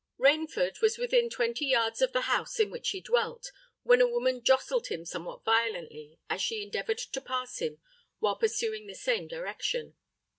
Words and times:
Rainford 0.17 0.81
was 0.81 0.97
within 0.97 1.29
twenty 1.29 1.67
yards 1.67 2.01
of 2.01 2.11
the 2.11 2.21
house 2.21 2.59
in 2.59 2.71
which 2.71 2.89
he 2.89 3.01
dwelt, 3.01 3.51
when 3.83 4.01
a 4.01 4.07
woman 4.07 4.41
jostled 4.43 4.87
him 4.87 5.05
somewhat 5.05 5.45
violently 5.45 6.17
as 6.27 6.41
she 6.41 6.63
endeavoured 6.63 6.97
to 6.97 7.21
pass 7.21 7.59
him 7.59 7.79
while 8.17 8.35
pursuing 8.35 8.87
the 8.87 8.95
same 8.95 9.27
direction. 9.27 9.95